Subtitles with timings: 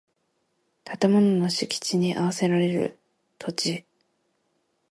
[0.83, 2.97] 建物の敷地に供せられる
[3.37, 3.85] 土地